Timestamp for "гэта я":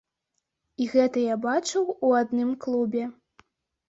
0.93-1.35